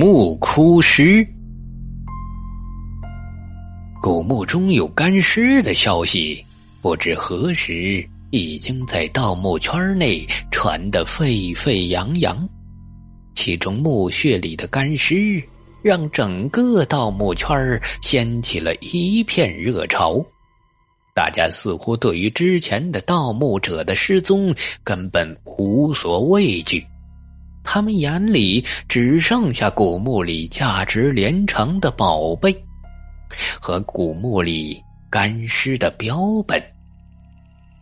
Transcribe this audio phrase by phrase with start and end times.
[0.00, 1.26] 墓枯尸，
[4.00, 6.40] 古墓中有干尸的消息，
[6.80, 12.48] 不知何时已经在盗墓圈内传得沸沸扬扬。
[13.34, 15.42] 其中墓穴里的干尸，
[15.82, 17.58] 让整个盗墓圈
[18.00, 20.24] 掀起了一片热潮。
[21.12, 24.54] 大家似乎对于之前的盗墓者的失踪
[24.84, 26.86] 根本无所畏惧。
[27.70, 32.50] 他们眼里只剩下古墓里价值连城的宝贝，
[33.60, 36.58] 和古墓里干尸的标本。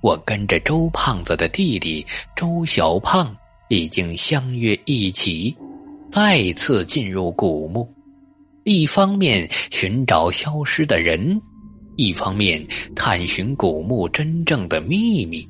[0.00, 2.04] 我跟着周胖子的弟弟
[2.34, 3.32] 周小胖
[3.68, 5.56] 已经相约一起，
[6.10, 7.88] 再次进入古墓，
[8.64, 11.40] 一方面寻找消失的人，
[11.94, 12.60] 一方面
[12.96, 15.46] 探寻古墓真正的秘密。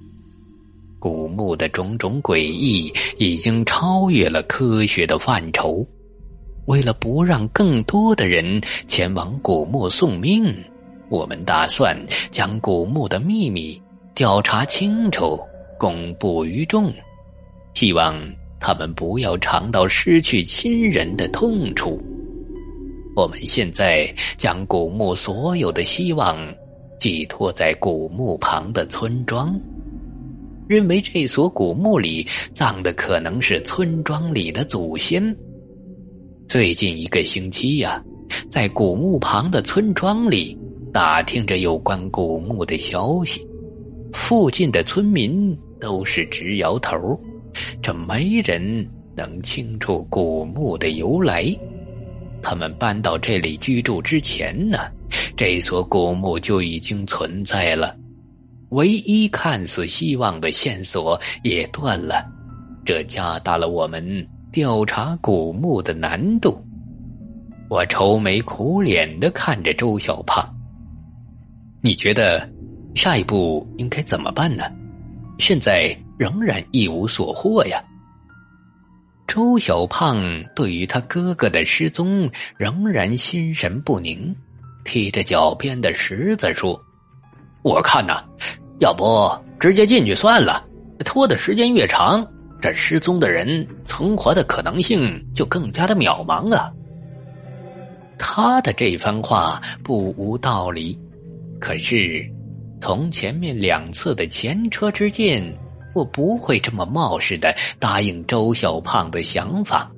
[0.99, 5.87] 古墓的种种诡异已经超越了科学的范畴。
[6.67, 10.53] 为了不让更多的人前往古墓送命，
[11.09, 11.97] 我们打算
[12.31, 13.81] 将古墓的秘密
[14.15, 15.39] 调查清楚，
[15.79, 16.93] 公布于众，
[17.75, 18.21] 希望
[18.59, 22.03] 他们不要尝到失去亲人的痛楚。
[23.15, 26.37] 我们现在将古墓所有的希望
[26.99, 29.59] 寄托在古墓旁的村庄。
[30.69, 35.35] 认为这所古墓里葬的可能是村庄里的祖先。
[36.49, 38.03] 最近一个星期呀，
[38.51, 40.57] 在古墓旁的村庄里
[40.93, 43.47] 打听着有关古墓的消息，
[44.13, 46.97] 附近的村民都是直摇头，
[47.83, 51.55] 这没人能清楚古墓的由来。
[52.43, 54.79] 他们搬到这里居住之前呢，
[55.37, 57.97] 这所古墓就已经存在了。
[58.71, 62.27] 唯一看似希望的线索也断了，
[62.85, 66.61] 这加大了我们调查古墓的难度。
[67.69, 70.49] 我愁眉苦脸的看着周小胖，
[71.81, 72.49] 你觉得
[72.95, 74.65] 下一步应该怎么办呢？
[75.39, 77.83] 现在仍然一无所获呀。
[79.27, 80.23] 周小胖
[80.55, 84.35] 对于他哥哥的失踪仍然心神不宁，
[84.85, 86.81] 踢着脚边的石子说。
[87.67, 88.23] 我看呐，
[88.79, 89.29] 要不
[89.59, 90.65] 直接进去算了。
[91.05, 92.25] 拖的时间越长，
[92.63, 96.73] 这失踪的人存活的可能性就更加的渺茫啊。
[98.21, 100.97] 他的这番话不无道理，
[101.59, 102.25] 可是
[102.81, 105.43] 从前面两次的前车之鉴，
[105.93, 109.91] 我不会这么冒失的答应周小胖的想法。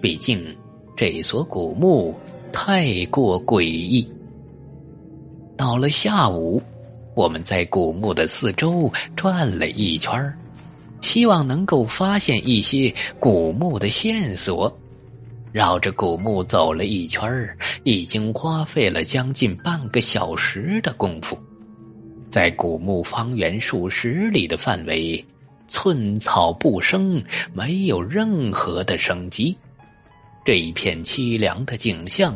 [0.00, 0.56] 毕竟
[0.96, 2.14] 这所古墓
[2.52, 4.08] 太过诡异。
[5.56, 6.62] 到了下午。
[7.14, 10.32] 我们在古墓的四周转了一圈
[11.00, 14.74] 希望能够发现一些古墓的线索。
[15.52, 17.30] 绕着古墓走了一圈
[17.84, 21.38] 已经花费了将近半个小时的功夫。
[22.30, 25.24] 在古墓方圆数十里的范围，
[25.68, 29.56] 寸草不生，没有任何的生机。
[30.44, 32.34] 这一片凄凉的景象，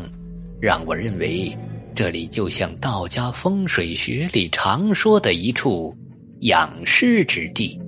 [0.60, 1.52] 让我认为。
[1.94, 5.92] 这里就像道家风水学里常说的一处
[6.42, 7.78] 养尸之地。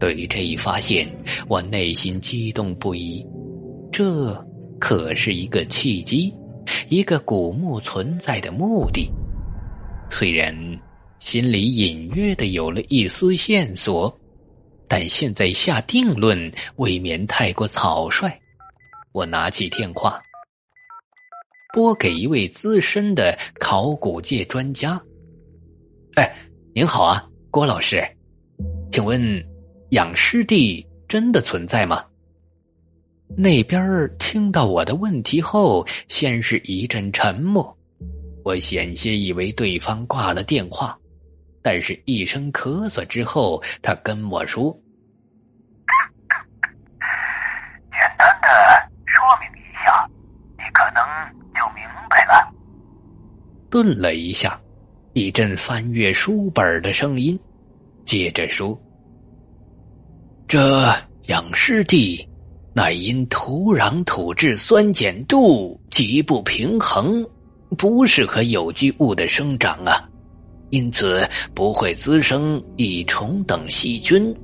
[0.00, 1.08] 对于这一发现，
[1.48, 3.24] 我内心激动不已。
[3.92, 4.34] 这
[4.78, 6.34] 可是一个契机，
[6.88, 9.10] 一个古墓存在的目的。
[10.10, 10.54] 虽然
[11.18, 14.12] 心里隐约的有了一丝线索，
[14.88, 18.32] 但现在下定论未免太过草率。
[19.12, 20.20] 我拿起电话。
[21.74, 25.02] 拨给一位资深的考古界专家。
[26.14, 26.32] 哎，
[26.72, 28.00] 您好啊，郭老师，
[28.92, 29.20] 请问
[29.90, 32.04] 养尸地真的存在吗？
[33.36, 37.76] 那边听到我的问题后，先是一阵沉默。
[38.44, 40.96] 我险些以为对方挂了电话，
[41.60, 44.70] 但是一声咳嗽之后，他跟我说
[47.90, 48.48] ：“简单的
[49.06, 50.08] 说明一下，
[50.56, 51.02] 你可能。”
[53.70, 54.60] 顿了一下，
[55.12, 57.38] 一阵翻阅书本的声音，
[58.04, 58.78] 接着说
[60.46, 60.86] ：“这
[61.26, 62.26] 养尸地
[62.72, 67.24] 乃因土壤土质酸碱度极不平衡，
[67.78, 70.08] 不适合有机物的生长啊，
[70.70, 74.34] 因此不会滋生蚁虫等细菌。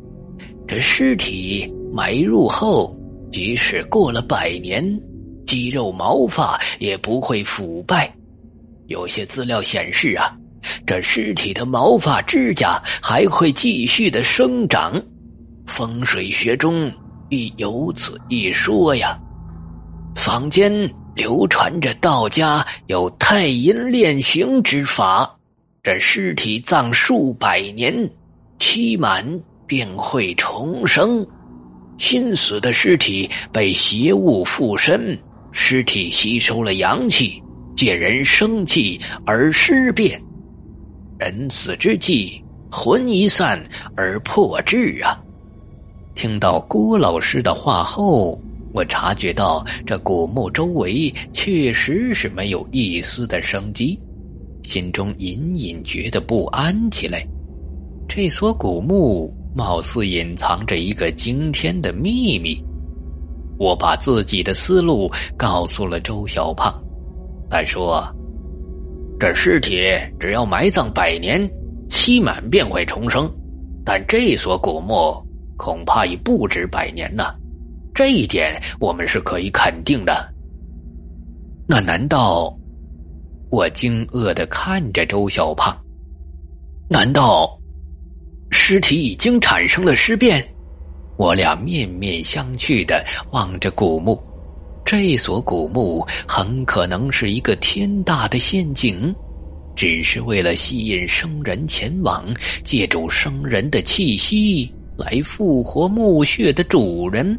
[0.67, 2.97] 这尸体埋入后，
[3.33, 5.01] 即使过了百年，
[5.47, 8.13] 肌肉毛发也不会腐败。”
[8.91, 10.37] 有些资料显示啊，
[10.85, 15.01] 这尸体的毛发、指甲还会继续的生长。
[15.65, 16.93] 风水学中
[17.29, 19.17] 亦有此一说呀。
[20.17, 20.73] 坊间
[21.15, 25.39] 流传着道家有太阴炼形之法，
[25.85, 27.95] 这尸体葬数百年，
[28.59, 29.25] 期满
[29.69, 31.25] 便会重生。
[31.97, 35.17] 新死的尸体被邪物附身，
[35.53, 37.41] 尸体吸收了阳气，
[37.81, 40.23] 借人生气而尸变。
[41.19, 42.38] 人死之际，
[42.71, 43.59] 魂一散
[43.97, 45.19] 而魄至啊！
[46.15, 48.38] 听到郭老师的话后。
[48.75, 53.99] 我察觉到这古墓周围确实是没有一丝的生机，
[54.62, 57.26] 心中隐隐觉得不安起来。
[58.06, 62.62] 这所古墓貌似隐藏着一个惊天的秘密。
[63.59, 66.73] 我把自己的思路告诉了周小胖，
[67.50, 68.02] 他说
[69.19, 69.82] ：“这尸体
[70.19, 71.50] 只要埋葬百年，
[71.88, 73.31] 期满便会重生，
[73.85, 75.20] 但这所古墓
[75.56, 77.35] 恐怕已不止百年呢。”
[77.93, 80.32] 这一点我们是可以肯定的。
[81.67, 82.56] 那难道？
[83.50, 85.76] 我惊愕的看着周小胖，
[86.88, 87.58] 难道
[88.52, 90.47] 尸体已经产生了尸变？
[91.17, 94.17] 我俩面面相觑的望着古墓，
[94.91, 99.15] 这所古墓很可能是一个天大的陷阱，
[99.77, 102.27] 只是为了吸引生人前往，
[102.65, 107.39] 借助生人的气息来复活墓穴的主人。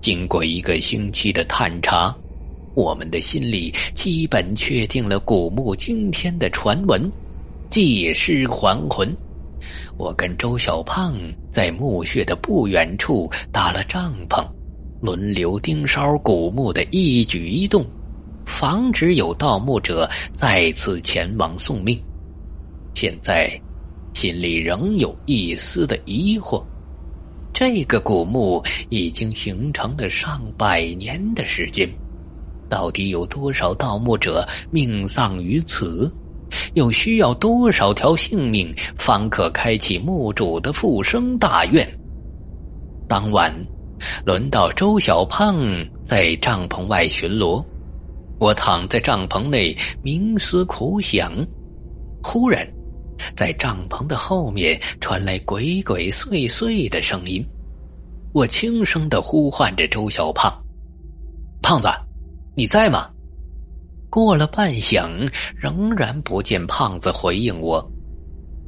[0.00, 2.16] 经过一个星期的探查，
[2.74, 7.12] 我们的心里基本确定了古墓惊天的传闻——
[7.68, 9.14] 借尸还魂。
[9.98, 11.14] 我跟周小胖
[11.52, 14.42] 在墓穴的不远处搭了帐篷，
[15.00, 17.84] 轮流盯梢古墓的一举一动，
[18.44, 21.98] 防止有盗墓者再次前往送命。
[22.94, 23.50] 现在，
[24.12, 26.62] 心里仍有一丝的疑惑。
[27.52, 31.88] 这个古墓已经形成了上百年的时间，
[32.68, 36.12] 到底有多少盗墓者命丧于此？
[36.74, 41.86] 又需要多少条性命方可开启墓主的复生大愿？
[43.08, 43.54] 当晚，
[44.24, 45.56] 轮到周小胖
[46.04, 47.64] 在帐篷外巡逻，
[48.38, 51.32] 我躺在帐篷内冥思苦想，
[52.22, 52.66] 忽然。
[53.36, 57.46] 在帐篷的后面传来鬼鬼祟祟的声音，
[58.32, 60.50] 我轻声的呼唤着周小胖
[61.60, 61.88] ：“胖子，
[62.56, 63.10] 你在吗？”
[64.08, 67.86] 过了半晌，仍然不见胖子回应我。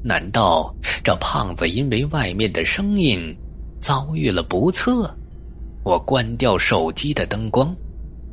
[0.04, 0.70] 难道
[1.02, 3.34] 这胖子因为外面的声音
[3.80, 5.10] 遭遇了不测？
[5.84, 7.74] 我关掉手机的灯光，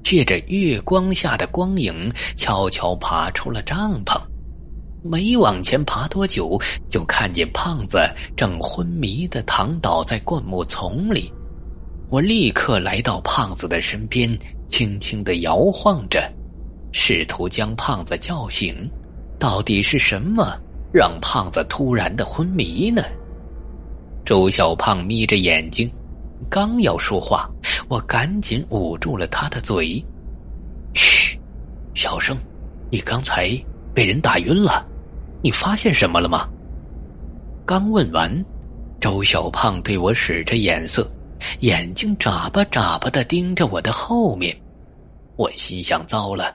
[0.03, 4.19] 借着月光下的光影，悄悄爬出了帐篷。
[5.01, 6.59] 没往前爬多久，
[6.89, 7.99] 就看见胖子
[8.35, 11.31] 正昏迷的躺倒在灌木丛里。
[12.09, 14.37] 我立刻来到胖子的身边，
[14.67, 16.31] 轻轻的摇晃着，
[16.91, 18.89] 试图将胖子叫醒。
[19.39, 20.57] 到底是什么
[20.91, 23.03] 让胖子突然的昏迷呢？
[24.25, 25.89] 周小胖眯着眼睛，
[26.49, 27.49] 刚要说话，
[27.87, 30.03] 我赶紧捂住了他的嘴
[30.93, 31.39] ：“嘘，
[31.93, 32.37] 小声，
[32.89, 33.49] 你刚才
[33.93, 34.85] 被人打晕了。”
[35.41, 36.49] 你发现什么了吗？
[37.65, 38.45] 刚问完，
[38.99, 41.09] 周小胖对我使着眼色，
[41.61, 44.53] 眼睛眨巴眨巴的盯着我的后面。
[45.37, 46.53] 我心想：糟了！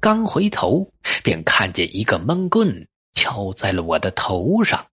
[0.00, 0.84] 刚回头，
[1.22, 4.84] 便看见一个闷棍敲在了我的头上。